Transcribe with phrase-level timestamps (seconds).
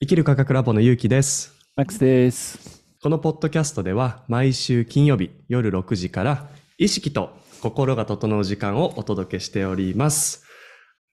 [0.00, 1.52] 生きる科学ラボのゆうきです。
[1.74, 2.84] マックスです。
[3.02, 10.44] このポッドキャストでは毎週金曜日夜6時から意識と心が整う時間をお届けしております。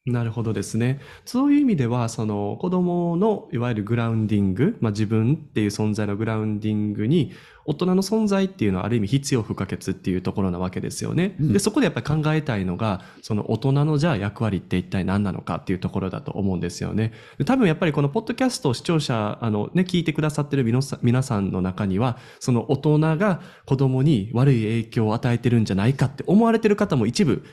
[0.05, 0.99] なるほどですね。
[1.25, 7.31] そういう意味では、その子供のいわゆるグラウンディング、まあ、自分っていう存在のグラウンディングに
[7.65, 11.35] 大人の存在っていうのはある意味必要不可欠っていうところなわけですよね。
[11.39, 17.11] うんで、そこでやっぱり考えたいのが、その大人のじゃあ役割って一体何なのかっていうところだと思うんですよね。
[17.39, 27.43] で多分やっぱりこのポッドキャストを視聴者、あのね、聞いてくださってる皆さん皆さんの中には、その大人が子供に悪い影響を与えてるんじゃないかって思われてる方も一部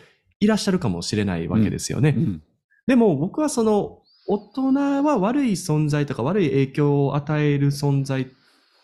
[0.42, 2.14] いらっしゃるかもしれないわけですよね。
[2.16, 2.42] うん。
[2.86, 8.28] でも僕はその大人は悪い存在とか悪い影響を与える存在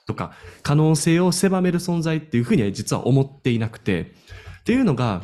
[0.06, 0.32] とか
[0.62, 4.12] 可能性を狭める存在っていうふうには実は思っていなくて。
[4.60, 5.22] っていうのが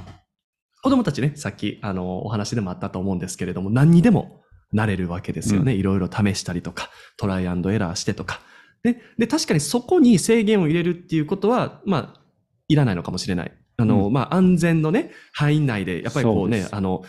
[0.83, 4.41] 子供たちねさっきあのお話でもあったと思うんですけれども何にでも
[4.73, 8.41] なれるわけですよね、いろいろ試したりとかトライアンドエラーしてとか。
[8.83, 12.21] でで確かにそこに制限を入れるっていうことはまあ
[12.69, 17.03] いらないのかもしれないあの、うんまあ安全のね範囲内でやっぱりこうねそうあの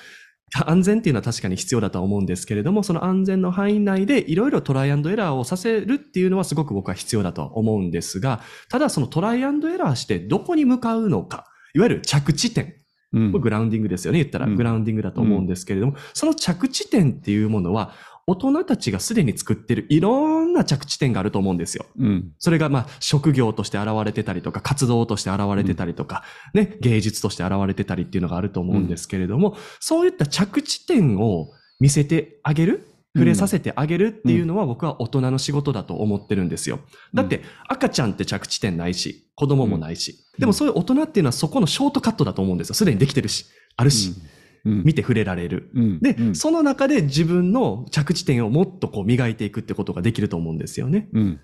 [0.64, 12.76] 安全っていうのは確かに必要だとは思うんですけれども、その安全の範囲内でいろいろトライアンドエラーをさせるっていうのはすごく僕は必要だとは思うんですが、ただそのトライアンドエラーしてどこに向かうのか、いわゆる着地点。
[13.14, 14.20] うんグラウンディングですよね。
[14.20, 17.94] 言ったらうんグラウンディングだと思うんですけれども、その着地点っていうものは、
[18.28, 21.86] 大人たちがすでに作ってるいろんな着地点があると思うんですよ。
[22.00, 22.32] うん。
[22.40, 32.88] それがまあ職業として現れてたりとか、活動として現れてたりとか、ね、芸術として現れてたりっていうのがあると思うんですけれども、そういった着地点を見せてあげる？
[33.14, 36.80] 触れさせてあげるっていうのは僕は大人の仕事だと思ってるんですよ。
[37.14, 40.18] だって赤ちゃんって着地点ないし、子供もないし。
[40.38, 42.76] でもそういう大人っていうのはそこのショートカットだと思うんですよ。
[42.76, 43.46] すでにできてるし、
[43.78, 44.35] あるし、うん。
[44.66, 45.70] 見て触れられる。
[45.74, 46.00] うん。
[46.00, 51.10] で、うんその中で自分の着地点をもっとこう磨いていくってことができると思うんですよね。
[51.14, 51.22] うん。
[51.22, 51.40] うん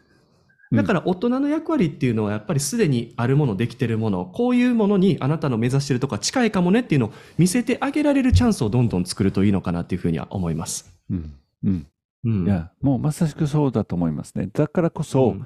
[0.73, 10.97] だから大人の役割っていうのはやっぱりすでにあるもの、できてるもの、こういうものにあなたの目指してるとこは近いかもねっていうのを見せてあげられるチャンスをどんどん作るといいのかなっていうふうには思います。
[11.09, 11.34] うん。
[11.66, 11.88] うん。
[12.23, 12.46] うん。
[12.46, 14.47] いや、もうまさしくそうだと思いますね。
[14.53, 15.46] だからこそ、ん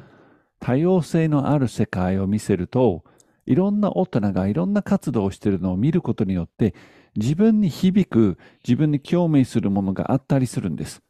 [0.60, 3.04] 多様性のある世界を見せると、
[3.46, 6.74] いろんな大人がいろんな活動をしているのを見ることによって、
[7.16, 8.38] 自分に響く、
[8.68, 11.02] 自分に共鳴するものがあったりするんです。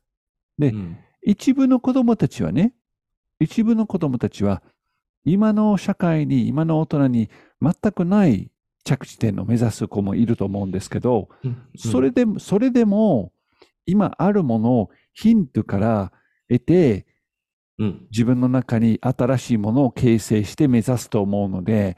[0.57, 2.75] でうん一部の子供たちはね、
[3.39, 4.61] 一部の子供たちは、
[5.25, 7.29] 今の社会に、今の大人に
[7.59, 8.51] 全くない
[8.83, 13.33] 着地点を目指す子もいると思うんですけど、うんそれでも、それでも、
[13.87, 16.11] 今あるものをヒントから
[16.47, 17.07] 得て、
[17.77, 18.07] うん。
[18.11, 21.97] 自分の中に新しいものを形成して目指すと思うので、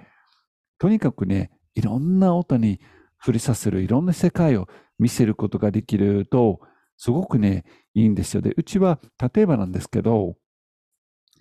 [0.79, 2.79] とにかくね、いろんな音に
[3.19, 4.67] 触れさせる、いろんな世界を
[4.99, 6.59] 見せることができると、
[6.97, 7.63] すごくね、
[7.93, 8.41] いいんですよ。
[8.41, 8.99] で、うちは、
[9.33, 10.35] 例えばなんですけど、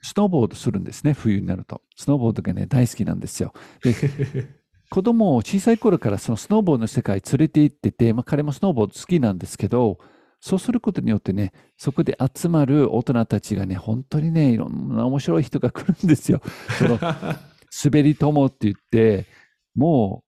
[0.02, 1.82] スノーボードするんですね、冬になると。
[1.96, 3.52] スノーボードがね、大好きなんですよ。
[3.82, 3.94] で、
[4.90, 9.98] 子供を小さい頃からそのスノーボードの世界連れて行ってて、まあ、彼もスノーボード好きなんですけど、
[10.40, 16.40] そうすることによってね、そこで集まる大人たちがね、本当にね、いろんな面白い人が来るんですよ。
[16.78, 16.98] その
[17.84, 19.26] 滑り友って言って、
[19.74, 20.25] もう、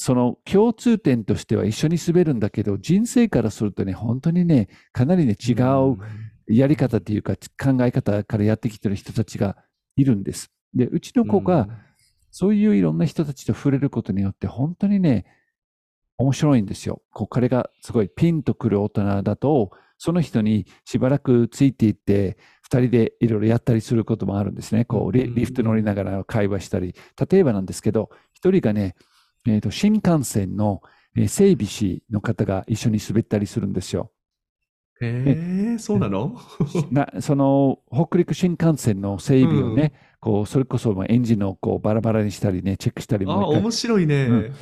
[0.00, 5.98] その共通点としては一緒に滑るんだけど、人生からするとね、本当にね、かなりね、違う
[6.46, 9.56] やり方っていうか、考え方からやってきてる人たちが
[9.96, 10.52] いるんです。
[10.72, 11.68] で、うちの子が、
[12.30, 15.26] そういういろんな人たちと触れることによって、本当にね、
[16.16, 17.02] 面白いんですよ。
[17.10, 24.84] こう彼がすごいピンとくる大人だと、その人にしばらくついていって、二人でいろいろやったりすることもあるんですね。
[24.84, 26.94] こうリ、フト乗りながら会話したり。
[27.30, 28.94] 例えばなんですけど、一人がね、
[29.48, 30.82] えーと、新幹線の
[31.16, 34.12] えー整備士の方が一緒に滑ったりするんですよ。
[35.00, 36.38] へえ、そうなの？
[36.90, 44.24] なその北陸新幹線の整備をね、こうそれこそまあエンジンをこうバラバラにしたりね、チェックしたりあ、もう一回面白いね。
[44.26, 44.54] うん。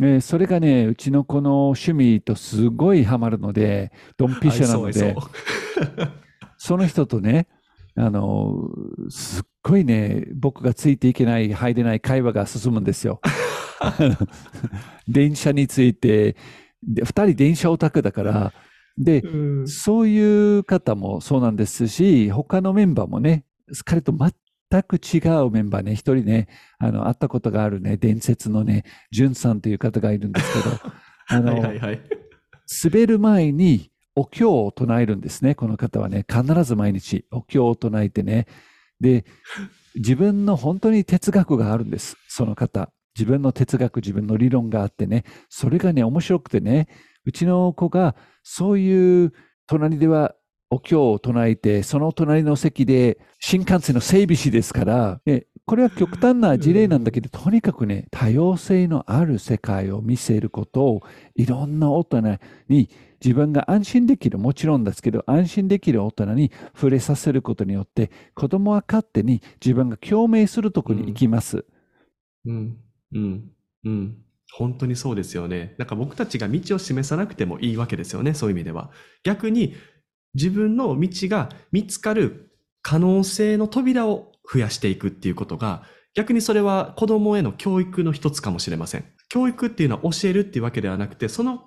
[0.00, 5.30] えーそれがね、うちの子の趣味とすごいハマるので、ドンピシャなのでそ
[6.56, 7.46] その人とね、
[7.94, 8.70] あの、
[9.10, 13.20] すっごいね、僕がついていけない、入れない会話が進むんですよ。
[15.08, 16.36] 電車について、
[16.82, 18.52] で二人電車オタクだから、
[18.98, 23.44] で、うんそういう方もそうなんですし、他のメンバーもね、
[23.84, 26.48] 彼と全く違うメンバーね、一人ね、
[26.78, 30.76] あの、会ったことがあるね、伝説のね、ジュンさんという方がいるんですけど、
[31.28, 32.00] あの、はいはいはい。
[32.84, 36.26] 滑る前にお経を唱えるんですね、この方はね。
[36.28, 38.46] 必ず毎日お経を唱えてね。
[39.02, 39.26] で、
[39.94, 42.90] 自分の本当に哲学があるんです、その方。
[43.18, 45.24] 自分の哲学、自分の理論があってね。
[45.50, 46.88] それがね、面白くてね、
[47.26, 49.32] うちの子がそういう
[49.66, 50.34] 隣では
[50.70, 61.02] お経を唱えて、その隣の席で新幹線の整備士ですから、ねこれは極端な事例なんだけど、とにかくね、多様性のある世界を見せることを、
[61.36, 62.20] いろんな大人
[62.68, 62.90] に
[63.24, 71.64] 自分が安心できる、もちろんですけど、安心できる大人に触れさせることによって、子供は勝手に自分が共鳴するところに行きます。
[72.44, 72.76] うん、
[73.14, 73.50] うん、
[73.84, 74.16] うん。
[74.52, 75.74] 本当にそうですよね。
[75.78, 78.90] なんか僕たちが道を示さなくてもいいわけですよね、そういう意味では。
[79.22, 79.74] 逆に
[80.34, 82.50] 自分の道が見つかる
[82.82, 85.84] 可能性の扉を増やしていくっていうことが、
[86.14, 89.04] 逆にそれは子供への教育の一つかもしれません。
[89.28, 91.64] 教育っていうのは教えるっていうわけではなくて、その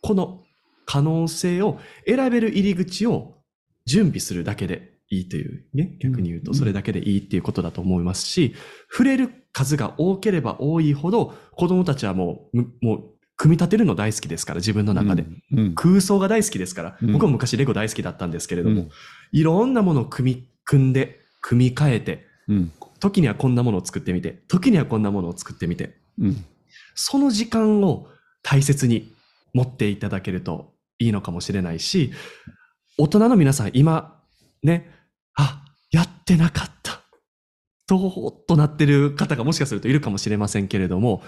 [0.00, 0.44] この
[0.86, 3.38] 可能性を選べる入り口を
[3.86, 8.54] 準備するだけでいいというね、逆に言うとそれだけでいいっていうことだと思いますし、
[8.90, 13.04] 触れる数が多ければ多いほど子供たちはもう、むもう
[13.36, 15.24] 組み立てるの大好きですから、自分の中で。
[15.52, 15.58] うん。
[15.58, 18.88] うん空想が大好きですから、うん僕も昔レゴ大好きだったんですけれども、うん
[19.32, 22.72] いろんなものを組み、組んで、組み替えて、うん。
[23.00, 26.44] 時にはこんなものを作ってみて、時にはこんなものを作ってみて、うん。
[26.94, 28.08] その時間を
[28.42, 29.12] 大切に
[29.54, 32.12] 持っていただけるといいのかもしれないし、
[32.98, 34.20] 大人の皆さん今、
[34.62, 34.90] ね、
[35.34, 37.02] あ、やってなかった。
[37.86, 41.22] とーっとなってる方がもしかするといるかもしれませんけれども、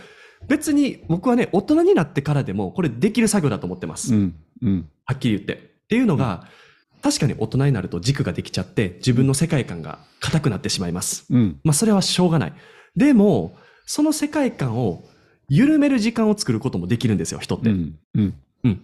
[0.49, 4.15] 別に僕はね、大人になってからでもこれできる作業だと思ってます。
[4.15, 4.35] うん。
[4.63, 4.89] うん。
[5.05, 5.55] はっきり言って。
[5.55, 6.47] っていうのが、
[7.03, 11.25] 確かに大人になると軸ができちゃって、自分の世界観が硬くなってしまいます。
[11.31, 11.61] うん。
[11.65, 12.53] まあそれはしょうがない。
[12.97, 13.57] でも、
[13.87, 15.05] その世界観を
[15.49, 17.71] 緩める時間を作ることもできるんですよ、人って。
[17.71, 17.99] うん。
[18.15, 18.35] うん。
[18.65, 18.81] うん。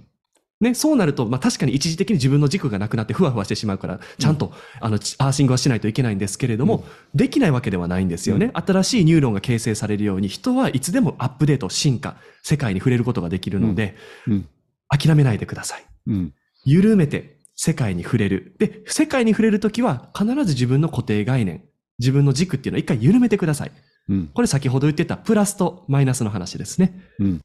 [0.58, 6.84] ね、そうなると、まあ確かに一時的に自分の軸がなくなってふわふわしてしまうから、ちゃんと、あの、ちアーシングはしないといけないんですけれども、
[7.14, 8.50] できないわけではないんですよね。
[8.54, 13.96] 新しいニューロンが形成されるように、人はいつでもアップデート、進化、世界に触れることができるので、
[14.26, 14.48] うん。
[14.88, 15.84] 諦めないでください。
[16.06, 16.32] うん。
[16.64, 18.54] 緩めて世界に触れる。
[18.58, 21.64] で、世界に触れるときは必ず自分の固定概念、
[21.98, 23.72] 自分の軸っていうのを一回緩めてください。
[24.08, 24.26] うん。
[24.28, 27.00] これ先ほど言ってたプラスとマイナスの話ですね。
[27.18, 27.40] うん。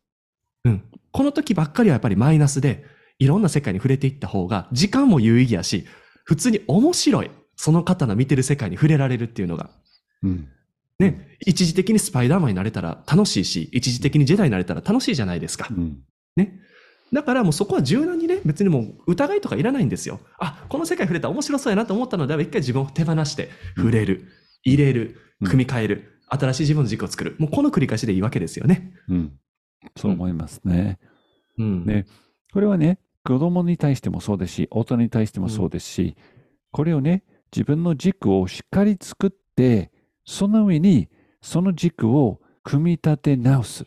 [0.66, 0.84] うん。
[1.12, 2.86] この時ばっかりはやっぱりマイナスで、
[3.19, 5.86] いろんな世界に触れていった方が、時間も有意義やし、
[6.24, 7.31] 普通に面白い。
[7.56, 9.69] その方の見てる世界に触れられるっていうのが。
[10.24, 10.48] うん。
[11.00, 11.38] ね。
[11.46, 15.68] 一時的にスパイダーマンになれたら楽しいし、一時的にジェダイになれたら楽しいじゃないですか。
[15.69, 16.00] うん。
[16.36, 16.60] ね。
[17.13, 20.19] だからもうそこは柔軟にね、別にもう疑いとかいらないんですよ。
[20.40, 24.28] あ、この世界触れたら面白そうやなと思ったのであれば一回自分を手放して、触れる、
[24.63, 27.36] 入れる、うん組み替える、新しい自分の軸を作る。
[27.40, 28.94] もうこの繰り返しでいいわけですよね。
[29.10, 29.40] うん。
[29.98, 31.00] そう思いますね。
[31.58, 31.86] うん。
[31.86, 32.06] ね
[32.54, 36.16] これはね、子供に対してもそうですし、大人に対してもそうですし、
[36.72, 39.92] これをね、自分の軸をしっかり作って、
[40.25, 41.10] その上に
[41.42, 43.86] その軸を組み立て直す、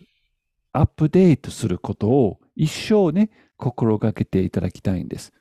[0.73, 5.33] アップデートすることを一生ね、心がけていただきたいんです。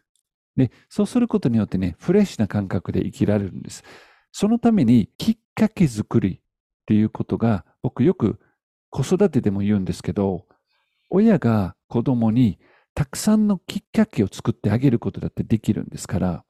[0.55, 3.83] で、そうすることによってね、フレッシュな感覚で生きられるんです。
[4.31, 6.39] そのためにきっかけ作りっ
[6.85, 8.39] ていうことが、僕よく
[8.89, 10.45] 子育てでも言うんですけど、
[11.09, 12.59] 親が子供に
[12.95, 16.45] たくさんのきっかけを作ってあげることだってできるんですから、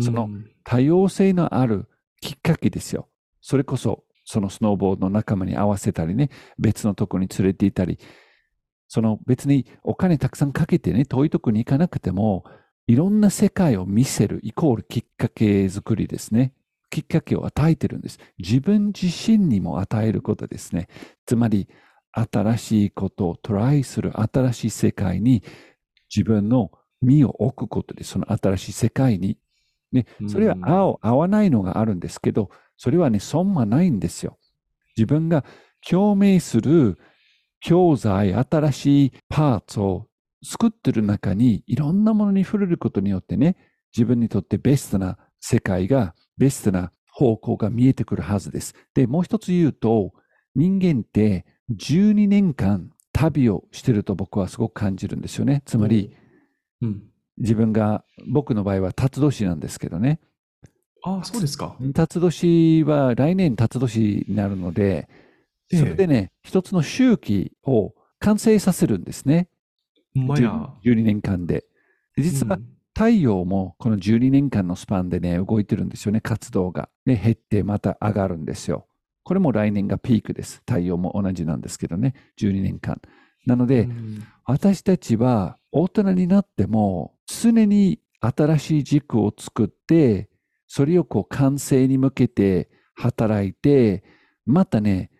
[0.00, 1.88] そのうん多様性のある
[2.20, 3.08] きっかけですよ。
[3.40, 7.98] それこそ、そのスノーボードの仲間に合わせたりね、別のとこに連れて行ったり、
[8.92, 12.44] その別にお金たくさんかけてね、遠いとこに行かなくても、
[12.86, 16.52] いろんな世界を見せるイコールきっかけ作りですね。
[16.90, 18.18] きっかけを与えてるんです。
[18.36, 20.88] 自分自身にも与えることですね。
[21.24, 21.68] つまり、
[22.12, 25.42] 新しいことをトライする新しい世界に
[26.14, 29.38] 自分の身を置くことで、その新しい世界に。
[29.90, 34.36] ね、それはうん合う、合わないのがあるんですけど、それはね、損はないんですよ。
[34.98, 35.46] 自分が
[35.80, 36.98] 共鳴する
[37.62, 40.08] 教材、新しいパーツを
[40.44, 43.56] 作ってる中に、いろんなものに触れることによってね、
[43.96, 48.74] 自分にとってベストな世界が、ベストな方向が見えてくるはずです。
[48.94, 50.12] で、もう一つ言うと、
[50.56, 55.62] 人間って12年間旅をしてると僕はすごく感じるんですよね。
[55.64, 56.12] つまり、
[56.82, 57.04] うん。
[57.38, 60.18] 自分が、僕の場合は辰年なんですけどね。
[61.04, 61.76] ああ、そうですか。
[61.94, 65.21] 辰年は来年辰年になるので、ええ
[65.76, 69.48] それでね、一つの周期を完成させるんですね。
[70.14, 70.70] まや。
[70.84, 71.64] 12年間で。
[72.16, 76.90] で実はうん太陽もこの12年間のスパンでね、動いてるんですよね、活動が。
[77.06, 78.86] で、減ってまた上がるんですよ。
[79.24, 80.62] これも来年がピークです。
[80.68, 83.00] 太陽も同じなんですけどね、12年間。
[83.46, 90.28] なので、うん私たちは大人になっても常に新しい軸を作って、
[90.66, 94.02] それをこう完成に向けて働いて、
[94.44, 95.11] またね、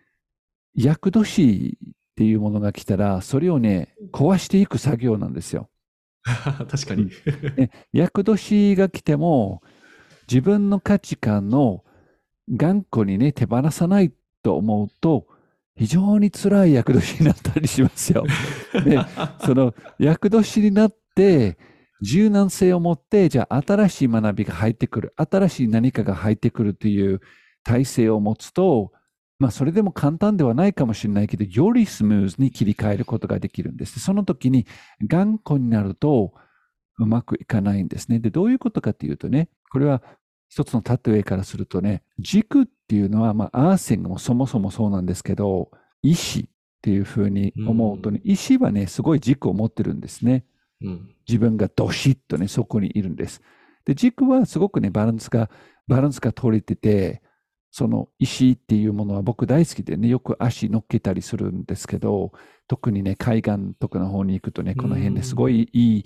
[0.75, 5.69] 厄年っていうものが来たら、それをね、壊していく作業なんですよ。
[6.23, 7.09] 確かに。
[7.57, 9.61] ね、厄年が来ても、
[10.29, 11.83] 自分の価値観の
[12.49, 15.27] 頑固にね、手放さないと思うと、
[15.75, 18.25] 非常に辛い厄年になったりしますよ。
[18.85, 18.99] で、
[19.45, 21.57] その厄年になって、
[22.01, 27.21] 柔軟性を持って、じゃあ新しい学びが入ってくる、新しい何かが入ってくるという
[27.63, 28.91] 体制を持つと、
[29.43, 33.99] まあそれでも簡単ではないかもしれないけど、よりスムーズに切り替えることができるんです。
[33.99, 34.65] その時に
[35.05, 36.31] 頑固になると
[36.97, 38.19] うまくいかないんですね。
[38.19, 40.01] で、どういうことかというとね、これは
[40.47, 45.71] 一つの例えからするとね、軸っていうのは、まあアーセングもそもそもそうなんですけど、
[46.01, 46.45] 意志っ
[46.81, 50.45] ていうふうに思うとね、意志はね、すごい軸を持ってるんですね。
[50.81, 51.09] うん。
[51.27, 53.41] 自分がどしっとね、そこにいるんです。
[53.83, 55.49] で、軸はすごくね、バランスが、
[55.89, 57.21] バランスが取れてて、
[57.75, 62.31] その石っていうものは僕大好きでね、よく足乗っけたりするんですけど、
[62.67, 66.05] 特にね、海岸とかの方に行くとね、この辺ですごいいい、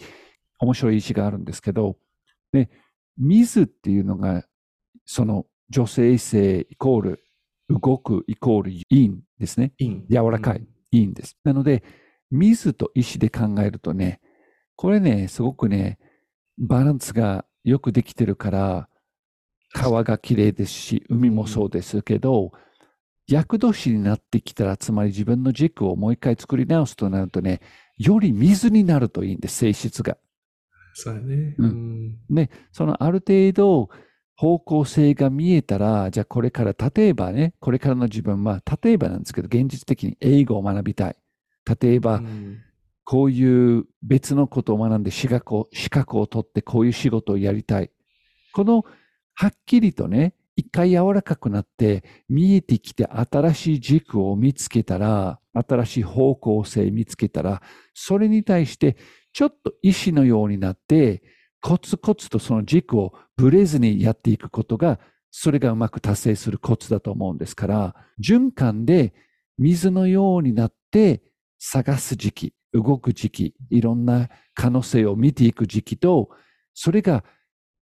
[0.60, 1.98] 面白い石があるんですけど、
[2.54, 2.70] で、
[3.18, 4.46] 水っていうのが、
[5.06, 7.24] その女性性イコール、
[7.68, 9.74] 動くイコール陰ですね。
[9.78, 10.06] イン。
[10.10, 11.36] 柔らかい、いいんです。
[11.44, 11.84] なので、
[12.32, 14.22] 水と石で考えるとね、
[14.78, 16.00] これね、すごくね、
[16.58, 18.90] バランスがよくできてるから、
[19.78, 22.52] 川が綺麗ですし、海もそうですけど、
[23.28, 27.62] 厄年になってきたら、つまり自分の軸をもう一回作り直すとなるとね、
[27.98, 30.18] より水になるといいんです、性質が。
[30.94, 31.56] そうだね。
[31.58, 32.18] ううんん。
[32.30, 33.90] ね、そのある程度
[34.36, 41.16] 方向性が見えたら、じゃあこれから、例えばね、これからの自分は、例えばなんですけど、現実的に英語を学びたい。
[41.82, 42.64] 例えば、うん
[43.10, 47.90] こういう別のことを学んで資格を、資格を取ってこういう仕事をやりたい。
[48.54, 48.84] この、
[49.40, 57.62] はっきりとね、一回柔らかくなって見えてきて新しい軸を見つけたら、新しい方向性見つけたら、
[57.94, 58.98] それに対して
[59.34, 61.22] ちょっと意志のようになって、
[61.62, 69.14] コツコツとその軸をぶれずにやっていくことが、それがうまく達成するコツだと思うんですから、循環で
[69.60, 71.22] 水のようになって
[71.60, 76.32] 探す時期、動く時期、いろんな可能性を見ていく時期と、
[76.74, 77.24] それが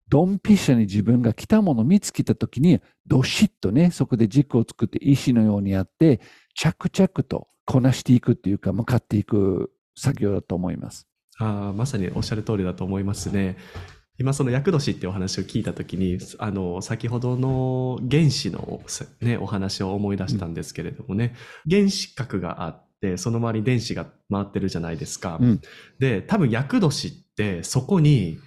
[0.10, 6.22] ドンピシャに自分が来たものを見つけたときに、どしっとね、そこで軸を作って石のようにやって、
[6.56, 11.08] 着々とこなしていくっていうか、向かっていく作業だと思います。
[11.40, 13.58] ああ、まさにおっしゃる通りだと思いますね。
[14.18, 18.82] 今その厄年ってお話を聞いたときに、あの、先ほどの原子の
[19.22, 21.36] ね、お話を思い出したんですけれどもね、
[21.70, 25.38] 原子核があって、その周りに電子が回ってるじゃないですか。
[25.42, 25.62] うん
[26.00, 28.38] で、多分厄年ってそこに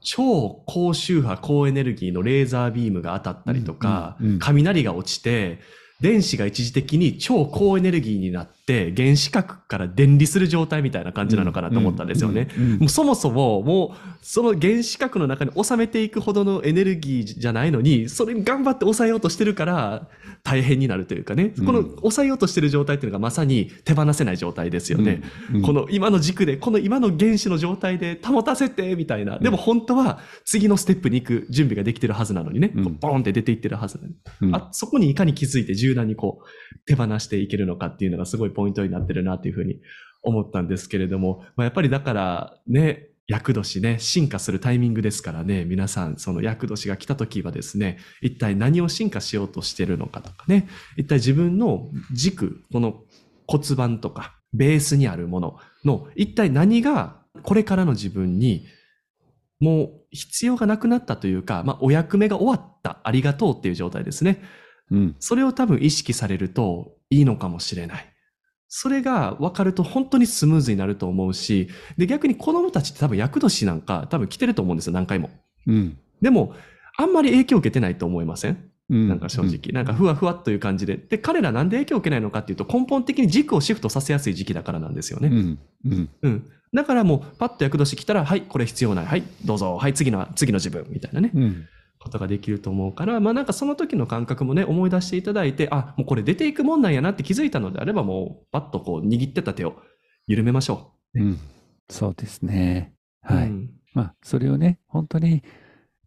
[0.00, 5.58] 超高周波高エネルギーのレーザービームが当たったりとか、うんうんうん雷が落ちて、
[6.00, 12.48] 電子が一時的に超高エネルギーになって、原子核から電離する状態みたいな感じなのかなと思ったんですよね。
[12.78, 20.08] もうそもそも、もう、その原子核の中に収めていくほどのエネルギーじゃないのに、それに頑張って抑えようとしてるから、
[20.42, 21.66] 大変になるというかね、うん。
[21.66, 25.22] この抑えようとしてる状態っていうのがまさに手放せない状態ですよね。
[25.52, 25.62] うん。
[25.62, 29.38] この今の軸で、この今の原子の状態で保たせて、みたいな。
[29.38, 34.54] でも本当は次のステップに行く準備ができてるはずなのにね、ボーンって出ていってるはずなのに、うん。
[34.54, 39.80] あ、そこにいかに気づいて柔軟にこう手放していけるのかっていうのがすごいポイントになってるなっていうふうに
[40.24, 53.04] 思ったんですけれども、まあ、やっぱりだからね、厄年ね、進化するタイミングですからね、皆さん、その厄年が来た時はですね、一体何を進化しようとしてるのかとかね、一体自分の軸、この
[53.46, 58.66] 骨盤とか、ベースにあるものの、一体何がこれからの自分に
[59.60, 64.42] もう必要がなくなったというか、まあ、お役目が終わった、ありがとうっていう状態ですね。
[64.90, 65.16] うん。
[65.20, 68.17] それを多分意識されるといいのかもしれない。
[68.68, 75.30] それが分かると本当にスムーズになると思うし、で、逆に子供たちって多分厄年なんか多分来てると思うんですよ、何回も。
[75.66, 75.98] うん。
[76.20, 76.54] でも、
[76.96, 78.70] あんまり影響を受けてないと思いません？
[78.90, 79.08] うん。
[79.08, 79.72] なんか正直。
[79.72, 80.96] なんかふわふわっという感じで。
[80.96, 85.28] で、彼らなんで影響を受けないのかっていうと根本的に軸をシフトさせやすい時期だからなんですよね。
[85.28, 85.58] うん。
[85.86, 86.08] うん。
[86.22, 86.50] うん。
[86.74, 89.06] だからもう、パッと厄年来たら、はい、これ必要ない。
[89.06, 89.76] はい、どうぞ。
[89.76, 90.84] はい、次の、次の自分。
[90.90, 91.30] みたいなね。
[91.34, 91.66] うん。
[91.98, 99.76] ことができると思うから、まあなんかその時の感覚もね、思い出していただいて、あ、もうこれ出ていくもんなんやなって気づいたのであれば、もうパッとこう握ってた手を
[100.26, 101.38] 緩めましょうん。
[101.90, 102.92] そうですね。
[103.28, 103.34] う。
[103.34, 103.48] はい。
[103.48, 105.42] うんまあ、それをね、本当に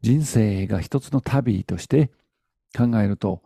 [0.02, 2.10] 人生が一つの旅として
[2.78, 3.42] 考えると、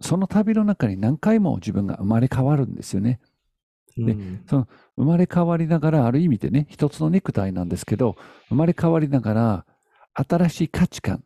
[0.00, 3.20] その旅の中に何回も自分が生まれ変わるんですよね。
[3.96, 4.66] でうん生
[5.04, 8.16] まれ変わりながら、ある意味でね、一つのネクタイなんですけど、
[8.48, 9.66] 生まれ変わりながら、
[10.14, 11.22] 新しい価値観、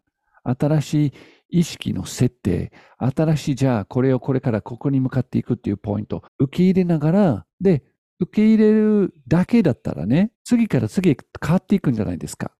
[0.58, 1.12] 新しい
[1.60, 7.84] 意識の設定、新しい、じゃあ、これをこれからここに向かっていくっていうポイント、受け入れながら、で、
[8.20, 12.52] 受け入れるだけだったらね、次から次へ変わっていくんじゃないですか。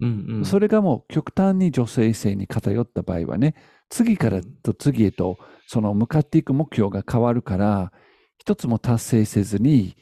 [0.00, 0.44] うんうん。
[0.44, 3.54] それがもう極端に女性性に偏った場合はね、
[3.88, 7.92] 次からと次へと、その向かっていく目標が変わるから、
[8.38, 9.96] 一つも達成せずに、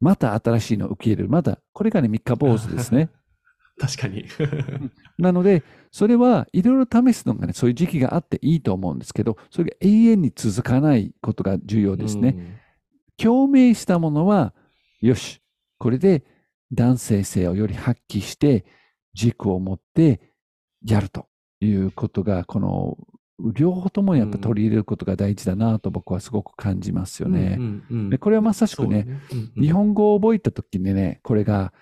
[0.00, 1.28] また新しいのを受け入れる。
[1.28, 3.10] まだ、これがね、三日坊主ですね。
[3.78, 4.24] 確かに。
[5.18, 12.60] なので、それはいろいろ試すのがね、そういう時期があっていいと思うんですけど、それが永遠に続かないことが重要ですね。
[13.16, 14.54] 共鳴したものは、
[15.00, 15.40] よし、
[15.78, 16.24] これで
[16.72, 18.64] 男性性をより発揮して、
[19.14, 20.20] 軸を持って
[20.84, 21.26] やると
[21.60, 22.98] いうことが、この
[23.40, 27.34] 両方ともやっぱ取り入れることが大事だなと僕はすごく感じますようん。
[27.34, 27.56] ね。
[27.58, 31.72] うんうんでこれはまさしくね、そううんうん日本語を覚えた時にね、これが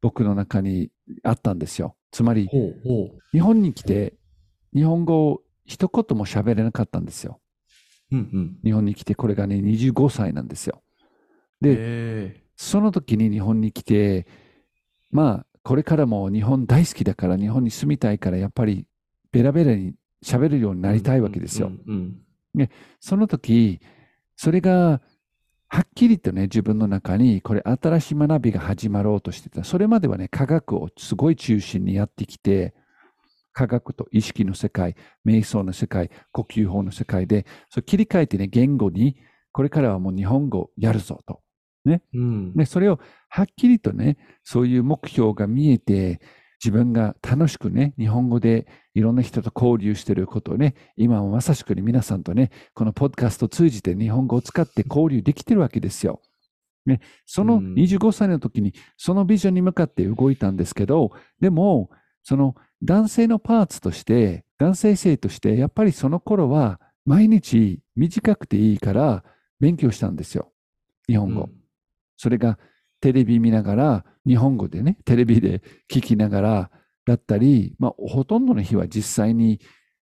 [0.00, 0.90] 僕の中に
[1.22, 1.96] あったんですよ。
[2.10, 2.48] つまり。
[3.32, 4.14] 日本に来て、
[4.74, 7.40] 日本語を一言も喋れなかったんですよ。
[8.12, 8.58] うんうん。
[8.64, 10.82] 日本に来て、これがね、25歳なんですよ。
[11.60, 14.26] で、えその時に日本に来て、
[15.10, 18.86] まあ、これからも日本大好きだから、日本に住みたいから、やっぱり
[19.32, 19.94] ベラベラに
[20.24, 21.72] 喋れるようにーなりたいわけですよ。
[23.00, 23.80] その時、
[24.36, 25.00] それが、
[25.68, 29.64] はっきりとね、自分の中に、これ新しい学びが始まろうとしてた。
[29.64, 32.74] それまではね、科学をすごい中心にやってきて、
[33.52, 34.94] 科学と意識の世界、
[35.26, 39.16] 瞑想の世界、呼吸法の世界で、それ切り替えてね、言語に、
[39.52, 41.40] これからはもう日本語やるぞと。
[41.86, 42.52] うんうん。
[42.54, 46.20] ね、それをはっきりとね、そういう目標が見えて、
[46.66, 56.20] 自分が楽しくね、日本語でいろんな人と交流していることをね、今もまさしくね、皆さんとね、このポッドキャストを通じて日本語を使って交流できてるわけですよ。
[56.84, 61.88] ね、そのうん25歳の時に、そのビジョンに向かって動いたんですけど、でも、
[62.24, 69.22] その男性のパーツとして、男性性として、やっぱりその頃は、毎日短くていいから
[69.60, 70.50] 勉強したんですよ。
[71.06, 71.48] 日本語。
[72.16, 72.58] それが
[73.06, 76.70] テレビ見ながら、日本語でね、テレビで聞きながら
[77.04, 79.60] だったり、まあ、ほとんどの日は実際に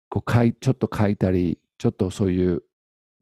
[0.09, 2.63] こう書いちょっと書いたり、ちょっとそういう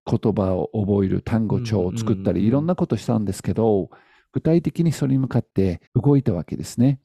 [0.07, 3.91] 言葉を覚える単語帳を作ったり、いろんなことしたんですけど、
[4.31, 6.99] 具体的にそれに向かって動いたわけですね。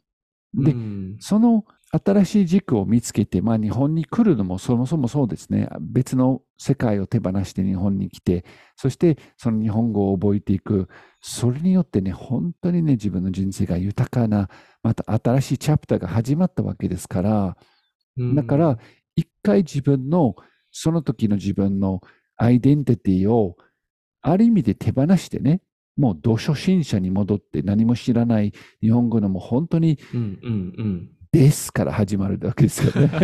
[0.54, 1.64] で、うんその
[2.04, 5.68] 新しい軸を見つけて、まあ日本に来るのもそもそもそうですね。
[5.80, 10.88] 別の世界を手放して日本に来て、そしてその日本語を覚えていく。
[11.20, 14.48] それによってね、本当にね、自分の人生が豊かな、
[14.82, 17.56] また新しいチャプターが始まったわけですから、
[18.16, 18.78] うんだから、
[19.16, 20.34] 一回自分の、
[20.72, 22.00] その時の自分の
[22.36, 23.56] アイデンティティを、
[24.20, 25.60] ある意味で手放してね、
[25.96, 29.98] もう土初心者に戻って何も知らない日本語のもう本当に。
[31.32, 33.08] ですから始まるわけですよね。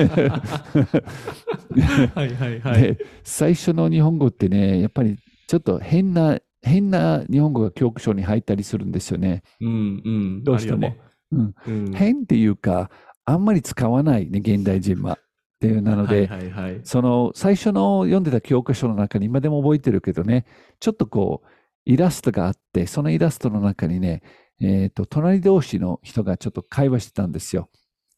[2.14, 2.82] はいはいはい。
[2.82, 9.42] で最初の日本語ってね、やっぱりちょっと変な、変な日本語が教科書に入ったりするんですよね。
[9.60, 10.44] うんうん。
[10.44, 10.98] どうしてもね
[11.30, 12.90] うん、うん変っていうか、
[13.24, 15.12] あんまり使わないね、現代人は。
[15.12, 15.16] っ
[15.60, 16.80] ていうなので、はいはいはい。
[16.84, 20.46] その最初の読んでた教科書の中に今でも覚えてるけどね、
[20.80, 21.48] ちょっとこう、
[21.84, 24.22] イラストがあって、そのイラストの中にね、
[24.60, 27.70] えっ、と、隣同士の人がちょっと会話してたんですよ。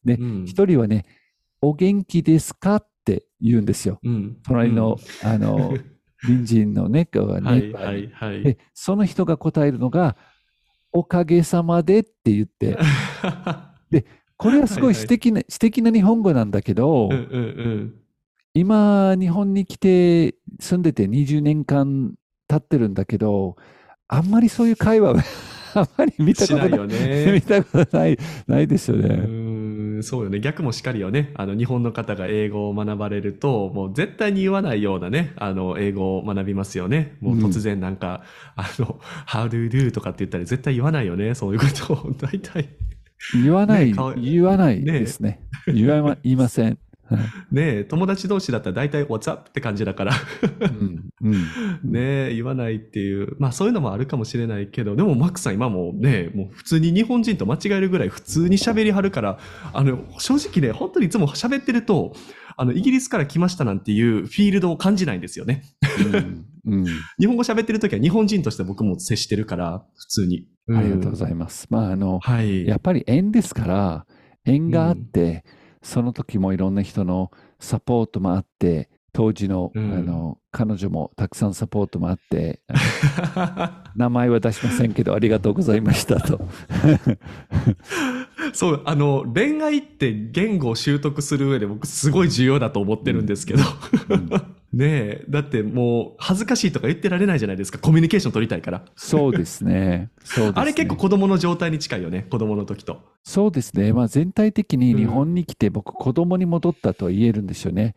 [0.03, 1.05] で、うん一人はね、
[1.61, 3.99] お元気ですかって言うんですよ。
[4.03, 5.73] うん隣の、あの、
[6.21, 8.43] 隣人のね、こううんねはいはいはい。
[8.43, 10.17] で、その人が答えるのが、
[10.91, 12.77] おかげさまでって言って、
[14.37, 17.19] これはすごい素敵な、素敵な日本語なんだけど、うんうんう
[17.85, 17.93] ん。
[18.53, 22.13] 今、日本に来て住んでて20年間
[22.53, 23.55] 経ってるんだけど、
[24.07, 25.23] あんまりそういう会話は
[25.75, 26.69] あんまり見たことない。
[26.69, 27.41] しないよね 見。
[27.41, 29.07] たことない、ないですようね。
[29.09, 30.39] ーんそうよね。
[30.39, 31.31] 逆もしかりよね。
[31.35, 37.15] あの、日本の方が英語を学ばれると、もう絶対に言わないようなね、あの、英語を学びますよね。
[37.21, 38.23] もう突然なんか、
[38.55, 41.33] あの、how do you do とかって言ったら絶対言わないよね。
[41.33, 42.69] そういうことを、大体。
[43.33, 45.39] 言わない、ね顔言わないですね。
[45.73, 46.77] 言わま、言いません。
[47.51, 50.13] ねえ、友達同士だったら大体 what's up って感じだから。
[50.61, 51.33] うんうん
[51.83, 53.35] ねえ、言わないっていう。
[53.39, 59.39] まあそういうのもあるかもしれないけど、でもマックさん今もね、もう普通に日本人と間違えるぐらい普通に喋りはるから、
[59.73, 62.13] あの、正直ね、本当にいつも喋ってると、
[62.55, 65.63] あの、イギリスから来ましたなんていうフィールドを感じないんですよね。
[66.05, 66.85] うんうん
[67.19, 70.47] 日本語喋ってる時は日本人として僕も接してるから、普通に。
[70.69, 71.67] ありがとうごいざいます。
[71.69, 72.19] まあ、あの。
[72.19, 72.65] はい。
[72.65, 74.05] やっぱり縁ですから、
[74.45, 75.43] 縁があって、
[75.83, 82.61] その時もいろんな人のサポートもあって、当時の,、うんあの彼女もたくさんサポートもあって、
[83.95, 86.39] 名前は出しませんけど、ありがとうございましたと。
[88.53, 93.63] そう、あの、恋愛って言語を習得する上で僕すごい重要だと思ってるんですけど。
[94.09, 94.29] うん
[94.73, 94.85] ね
[95.21, 97.77] え、だってもう恥ずかしいとか言ってられないじゃないですか。
[97.77, 98.83] コミュニケーション取りたいから。
[98.95, 100.09] そうですね。
[100.23, 100.53] そうですね。
[100.59, 102.25] あれ結構子供の状態に近いよね。
[102.29, 103.03] 子供の時と。
[103.23, 103.93] そうですね。
[103.93, 107.95] まあ全体的に日本に来て僕子供に戻ったと言えるんですよね。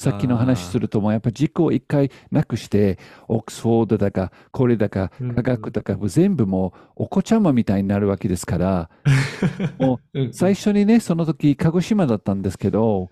[0.00, 8.90] さっきの話するともうやっぱ軸を一回なくして、オックスフォードだか、これだか、うん科学だか、全部もうお子ちゃまみたいになるわけですから、
[9.78, 13.10] もううん最初にね、その時、鹿児島だったんですけど、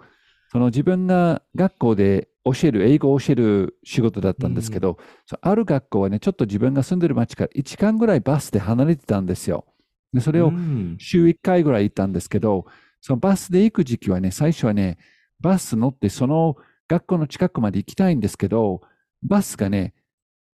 [0.51, 9.65] その自分が学校で教える、英語を教える仕事だったんですけど、そうある学校はね、ちょっと自分が住んでる町から1時間ぐらいバスで離れてたんですよ。
[10.13, 12.67] でそれをうん週1回ぐらい行ったんですけど、
[13.01, 14.99] そのバスで行く時期はね、最初はね、
[15.41, 16.57] バス乗ってその
[16.89, 18.81] 学校の近くまで行きたいんですけど、
[19.23, 19.95] バスがね、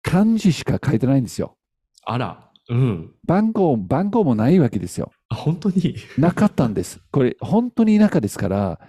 [0.03, 1.57] 漢字しか書いてないんですよ。
[2.05, 2.49] あら。
[2.69, 3.13] うん。
[3.27, 5.13] 番号、番号もないわけですよ。
[5.29, 5.97] あ、本当に？
[6.17, 7.01] なかったんです。
[7.11, 8.81] これ、本当に田舎ですから、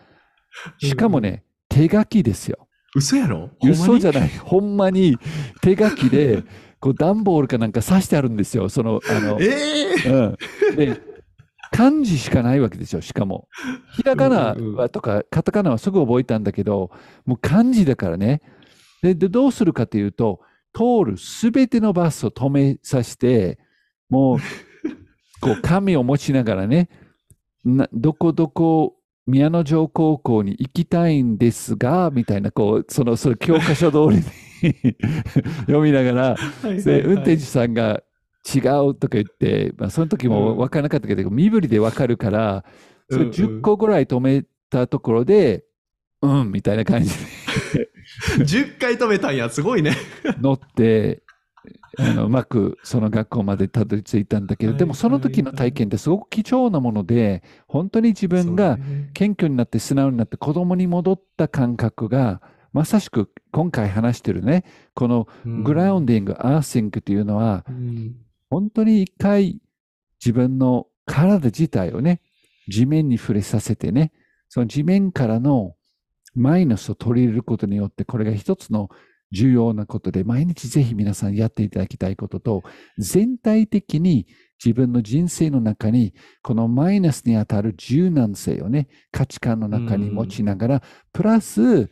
[0.77, 2.67] しかもね、手書きですよ。
[2.95, 3.49] 嘘やろ？
[3.61, 4.29] 嘘じゃない。
[4.29, 5.17] ほんまに
[5.61, 6.43] 手書きで、
[6.79, 8.69] こう段ボールかなんか刺してあるんですよ。
[8.69, 10.21] その、あの、ええう
[10.73, 10.75] ん。
[10.75, 11.01] で、
[11.71, 13.47] 漢字しかないわけですよ、しかも。
[13.95, 16.91] ひらがなはとか、カタカナはすぐ覚えたんだけど、
[17.25, 18.41] もう漢字だからね。
[19.01, 20.41] で、でどうするかというと、
[20.73, 23.59] 通るすべてのバスを止めさせて、
[24.09, 24.39] もう、
[25.39, 26.89] こう、紙を持ちながらね、
[27.65, 34.23] などこどこ、宮之城高校に行きたいんですが、みたいな、こう、その、その教科書通りに
[35.67, 36.37] 読みながら、
[36.83, 38.03] で、運転手さんが
[38.53, 42.65] 違うとか言って、まあ、その時も分からなかったけど、身振りで分かるから、
[43.09, 45.63] それうんうん10個ぐらい止めたところで、
[46.21, 47.15] うん、みたいな感じで
[48.39, 49.49] 10回止めたんや。
[49.49, 49.95] すごいね。
[50.41, 51.22] 乗って、
[51.97, 58.77] あの うまくその学校までたどり着いたんだけど、はいでもその時の体験ってすごく貴重なもので、本当に自分が
[59.13, 62.41] 謙虚になって素直になって子供に戻った感覚が、
[62.73, 68.15] まさしく今回話してるね、このグラウンディング、アーシングというのは、うん。
[68.49, 69.59] 本当に一回
[70.19, 72.21] 自分の体自体をね、
[72.67, 74.11] 地面に触れさせてね、
[74.49, 75.75] その地面からの
[76.35, 78.89] マイナスを取り入れることによって、これが一つの
[79.33, 82.63] 重要なことで、毎日ぜひ皆さんやっていただきたいことと、
[82.99, 84.27] 全体的に
[84.63, 91.89] 自分の人生の中に、このマイナスに当たる柔軟性をね、価値観の中に持ちながら、プラス、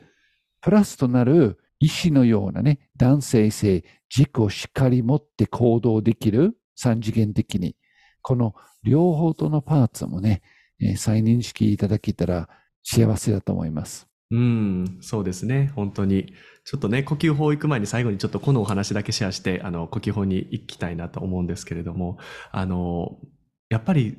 [0.61, 7.75] プラスとなる意志のようなね、男性性、軸をしっかり持って行動できる、三次元的に。
[8.21, 10.43] この両方とのパーツもね、
[10.79, 12.49] えー再認識いただけたら
[12.83, 14.10] 幸せだと思います。
[14.31, 15.71] うん、そうですね。
[15.75, 16.33] 本当に。
[16.63, 22.17] ちょっとね、呼吸法行く前に最後にちょっとこのお話だけシェアして、あの、呼吸法に行きたいなと思うんですけれども、
[22.51, 23.17] あの、
[23.69, 24.17] やっぱり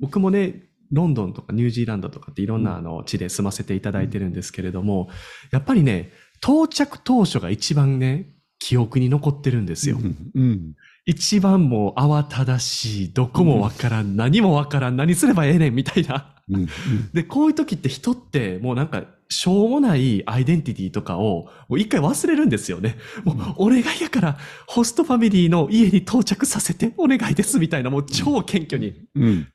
[0.00, 5.08] 僕もね、ロンドンとかニュージーランドとかっていろんうんなあの地で住ませていただいてるんですけれども、
[5.50, 9.98] やっぱりね、到着当初が一番ね、記憶に残ってるんですよ。
[9.98, 10.74] うんうん
[11.06, 16.34] 一番もう慌ただしい、どこもわからん、何もわからん、何すればええねんみたいな。
[16.48, 16.66] うん
[17.12, 22.96] で、こういう時って人ってもうなんか、しょうもないアイデンティティとかをもう一回忘れるんですよね。
[23.24, 29.08] もうお願いやから、ホストファミリーの家に到着させてお願いですみたいな、もう超謙虚に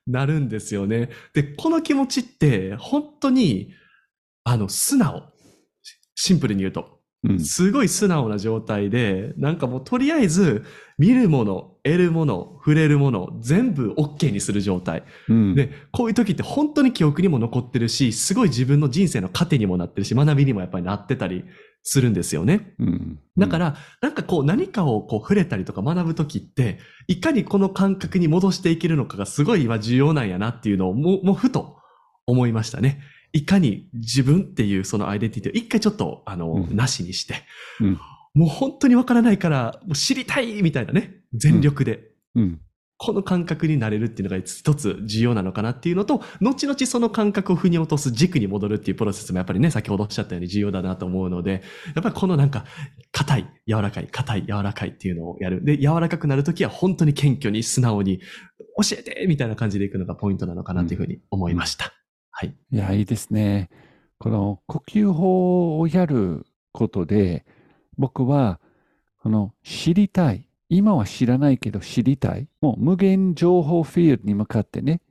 [0.07, 1.09] なるんですよね。
[1.33, 3.73] で、この気持ちって本当に、
[4.43, 5.23] あの、素直。
[6.15, 6.98] シンプルに言うと。
[7.23, 10.63] うんすごい素直な状態で、なんかもうとりあえず、
[10.97, 15.03] 見るもの、得るもの、触れるもの、全部 OK にする状態。
[15.27, 21.43] うんで、こういう時って本当に記憶にも残ってるし、すごい自分の人生の糧にもなってるし、学びにもやっぱりなってたり
[21.83, 22.73] するんですよね。
[22.79, 31.77] うんだから、なんかこう何かをこう触れたりとか学ぶ時って、いかにこの感覚に戻していけるのかがすごい今重要なんやなっていうのをもう、もうふと
[32.27, 33.01] 思いましたね。
[33.33, 37.35] いかに自分っていうそのアイデンティティを一回ちょっと、あの、うんなしにして、
[37.79, 37.99] うん
[38.35, 42.11] もう本当にわからないから、もう知りたいみたいなね、全力で。
[42.35, 42.61] うん
[43.01, 51.63] この感覚になれるっていうのが一つ重要なのかなっていうのと、後々その感覚を腑に落とす軸に戻るっていうプロセスもやっぱりね、先ほどおっしゃったように重要だなと思うので、
[51.95, 52.65] やっぱりこのなんか、
[53.13, 55.63] 硬い、柔らかい、硬い、柔らかいっていうのをやる。
[55.63, 61.93] で、柔らかくなるときは本当に謙虚に素直に教えてみたいな感じでいくのがポイントなのかなっていうふうに思いました。
[62.31, 62.55] はい。
[62.71, 63.69] いや、いいですね。
[64.17, 67.45] この呼吸法をやることで、
[67.97, 68.59] 僕は、
[69.17, 70.45] この知りたい。
[70.69, 72.47] 今は知らないけど知りたい。
[72.61, 75.01] もう無限情報フィールドに向かってね、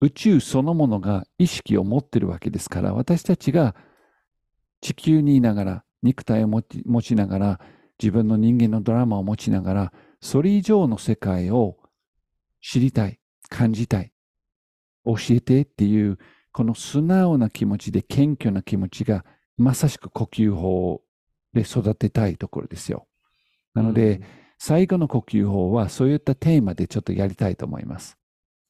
[0.00, 3.74] 宇宙そのものが意識を持ってるわけですから、私たちが
[4.80, 7.60] 地球にいながら、肉体を持ち持ちながら、
[7.98, 11.78] 自分の人間のドラマを持ちながら、それ以上の世界を
[12.60, 14.12] 知りたい、感じたい、
[15.06, 16.18] 教えてっていう、
[16.52, 19.24] この素直な気持ちで謙虚な気持ちが
[19.56, 21.02] まさしく呼吸法
[21.52, 23.06] で育てたいところですよ。
[23.74, 24.24] なので、うん
[24.58, 28.16] 最後の呼吸法はそういったテーマでちょっとやりたいと思います。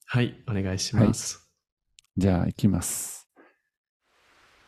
[0.06, 1.48] はい、お願いします。
[2.16, 3.28] じゃあ、行きます。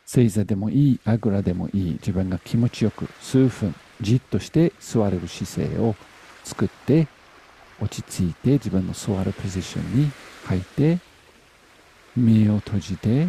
[0.05, 5.95] 正座でもいい、あぐらでもいい、自分が気持ちよく数分じっとして座れる姿勢を
[6.43, 7.07] 作って、
[7.81, 10.11] 落ち着いて自分の座るポジションに
[10.45, 10.99] 入って、
[12.15, 13.27] 目を閉じて、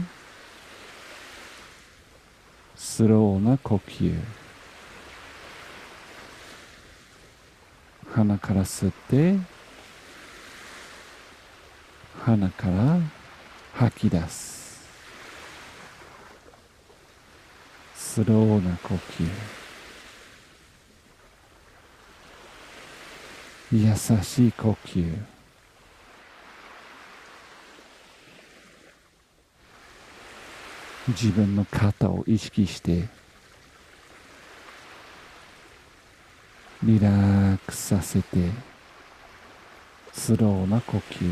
[2.77, 4.15] スローな呼吸。
[8.13, 9.39] 鼻から吸って、
[12.25, 12.99] 鼻から
[13.75, 14.61] 吐き出す。
[17.95, 19.29] スローな呼吸。
[23.73, 25.40] 優しい呼吸。
[31.11, 33.09] 自分の肩を意識して
[36.83, 38.51] リラックスさせて
[40.13, 41.31] スローな呼吸。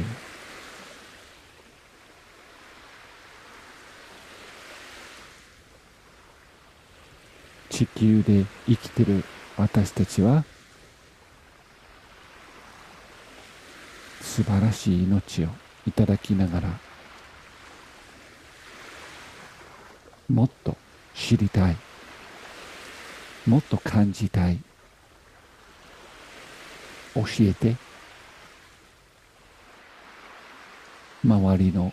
[7.70, 9.24] 地球で生きてる
[9.56, 10.44] 私たちは
[14.20, 15.48] 素晴らしい命を
[15.86, 16.88] いただきながら
[20.28, 20.76] もっと
[21.14, 21.76] 知りたい。
[23.46, 24.58] もっと感じたい。
[27.14, 27.76] 教えて。
[31.24, 31.92] 周りの。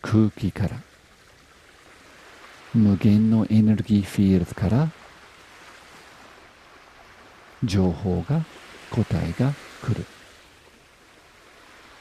[0.00, 0.80] 空気から。
[2.72, 4.88] 無限のエネルギーフィールドから。
[7.64, 8.44] 情報が
[8.90, 10.06] 答えが来る。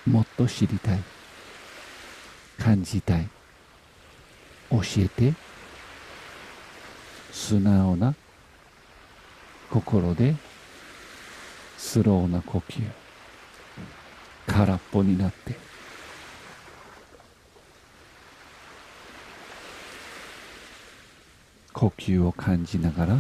[0.06, 1.00] もっと知りたい。
[2.60, 3.28] 感じたい。
[4.70, 5.34] 教えて。
[7.32, 8.14] 素直な。
[9.72, 10.36] 心で。
[11.78, 12.82] スローな呼吸。
[14.46, 15.56] 空っぽになって。
[21.74, 23.16] 呼吸を感じながら。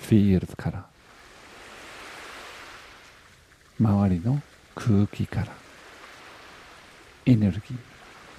[0.00, 0.97] フィールドから。
[3.80, 4.42] 周りの
[4.74, 5.46] 空気から
[7.26, 7.58] エネルギ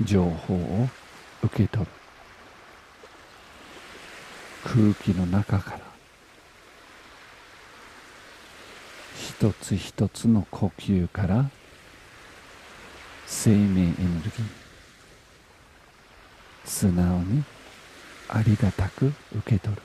[0.02, 0.90] ー情報を
[1.44, 1.92] 受け取る。
[4.66, 5.80] 空気の中から
[9.18, 11.50] 一つ一つの呼吸から
[13.26, 14.44] 生命エネルギー
[16.66, 17.44] 素直に
[18.28, 19.82] ありがたく受け取る。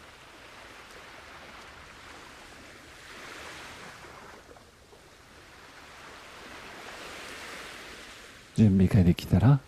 [8.56, 9.60] 準備ができたら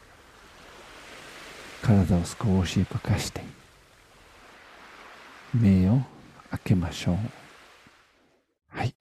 [1.82, 3.42] 体を少し動かして
[5.54, 6.00] 目を
[6.50, 7.16] 開けましょう。
[8.68, 8.94] はい。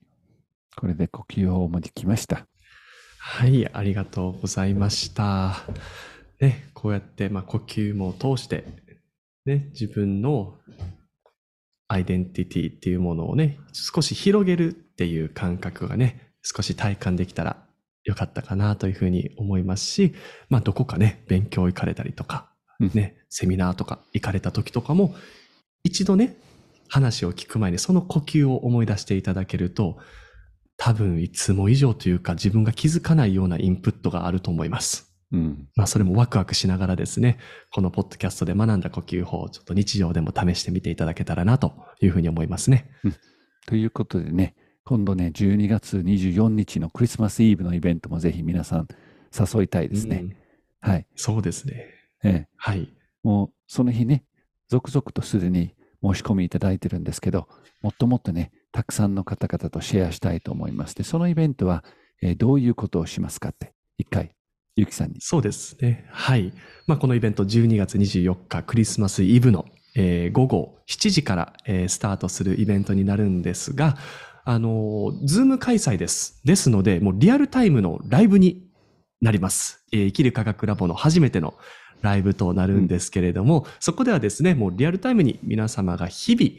[0.75, 2.47] これで呼吸法もできました。
[3.19, 5.63] はい、ありがとうございました。
[6.39, 8.65] ね、こうやって、まあ、呼吸も通して、
[9.45, 10.55] ね、自分の
[11.87, 17.64] アイデンティティっていうものをね、少し広げるっていう感覚がね、少し体感できたら
[18.05, 20.13] よかったかなというふうに思いますし、
[20.49, 25.15] まあ、どこかね、勉強行かれたりとか、うんね、セミナーとか行かれた時とかも、
[25.83, 26.37] 一度ね、
[26.87, 29.97] 話を聞く前にその呼吸を思い出していただけると、
[30.77, 35.11] 多分いつも以上というか自分が気づかないようなインプットがあると思います。
[35.31, 37.39] うんまあそれもワクワクしながらですね、
[37.71, 42.91] このポッドキャストで学んだ呼吸法をちょっと日常でも試してみていただけたらなというふうに思いますね。
[43.65, 48.87] ということでね今度ね12月24日のクリスマスイブのイベントもぜひ皆さん
[49.37, 50.35] 誘いたいですね、うん
[50.79, 51.87] はい、そうですね。
[52.23, 52.93] ええ、はい。
[53.23, 54.23] もうその日ね
[54.69, 57.47] 続々とすでに申し込みいただいてるんですけど
[57.81, 61.83] もっともっとねたくさんの方々とシェアしたいと思いますでそのイベントは、
[62.21, 64.35] えーどういうことをしますかって一回
[64.75, 66.05] ゆきさんにそうですね。
[66.11, 66.53] はい。
[66.85, 73.97] まあこのイベント12月24日クリスマスイブの、えー午後7時から、えースタートするイベントになるんですが、
[74.47, 76.39] あのー、ズーム開催です。
[76.45, 78.67] ですので、もうリアルタイムのライブに
[79.19, 79.83] なります。
[79.91, 81.55] えー生きる科学ラボの初めての
[82.01, 86.51] ライブとなるんですけれども、そこではですね、もうリアルタイムに皆様が日々、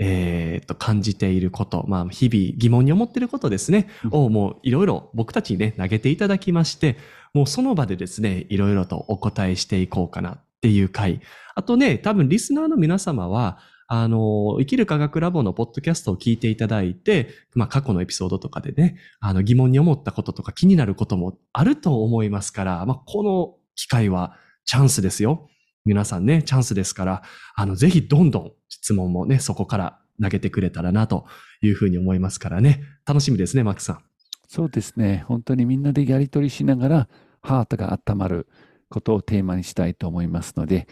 [0.00, 6.96] えーっと、感じていること、まあ、日々疑問に思っていることですね、うんをもういろいろ僕たちにね、投げていただきまして、
[7.32, 11.20] もうその場でですね、いろいろとお答えしていこうかなっていう回。
[11.54, 13.58] あとね、多分リスナーの皆様は、
[13.92, 25.48] あの、生きる科学ラボのポッドキャストを聞いていただいて、まあ、過去のエピソードとかでね、あの、疑問に思ったこととか気になることもあると思いますから、まあ、この機会はチャンスですよ。
[25.84, 27.22] 皆さんね、チャンスですから、
[27.56, 31.26] あの、ぜひどんどん質問もね、そこから投げてくれたらなと
[31.60, 32.84] いうふうに思いますからね。
[33.04, 34.04] 楽しみですね、マックさん。
[34.46, 35.24] そうですね。
[35.26, 37.08] 本当にみんなでやり取りしながら、
[37.42, 38.46] ハートが温まる
[38.88, 40.86] ことをテーマにしたいと思いますので、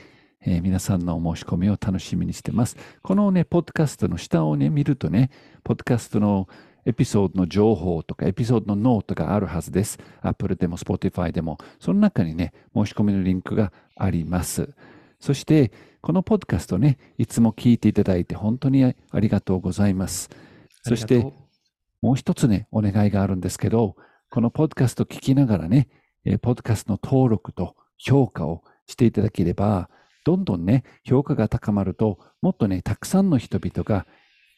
[0.45, 2.77] えー、皆さんのお申し込みを楽しみにしてます。
[3.03, 5.31] このね、ポッドキャストの下をね、見るとね、
[5.65, 6.49] ポッドキャストの
[6.87, 9.99] エピソードの情報とか、エピソードのノートがあるはずです。
[10.23, 14.75] Apple でも Spotify でも、その中にね、申し込みのリンクがあります。
[15.21, 20.31] そして、このポッドキャストね、いつも聞いていただいて本当にありがとうございます。
[20.83, 21.27] そして、
[22.01, 23.97] もう一つね、お願いがあるんですけど、
[24.31, 25.89] このポッドキャスト聞きながらね、
[26.43, 29.91] ポッドキャストの登録と評価をしていただければ、
[30.29, 34.07] どんどんね、評価が高まると、もっとね、たくさんの人々が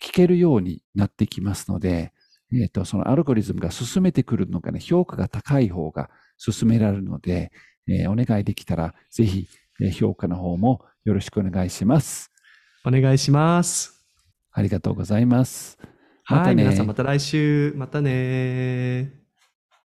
[0.03, 2.13] 聞けるようになってきますので、
[2.53, 7.53] えっ、ー、と、そのアルゴリズムが進めてくるのがね、評価が高い方が進められるので、
[7.87, 9.47] えー、お願いできたら、ぜひ、
[9.81, 12.33] えー、評価の方もよろしくお願いします。
[12.85, 14.05] お願いします。
[14.51, 15.79] ありがとうございます。
[16.29, 16.47] またね。
[16.47, 17.75] はい、皆さんまた来週。
[17.77, 19.20] またね